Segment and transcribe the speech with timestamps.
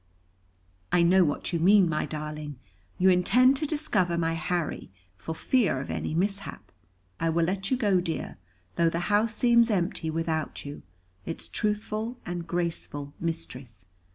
[0.91, 2.57] "I know what you mean, my darling.
[2.97, 6.71] You intend to discover my Harry, for fear of any mishap.
[7.19, 8.39] I will let you go, dear;
[8.77, 10.81] though the house seems empty without you,
[11.23, 13.85] its truthful and graceful mistress.